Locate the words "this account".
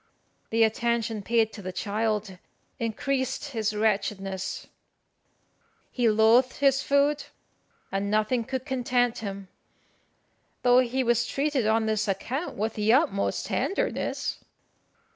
11.85-12.57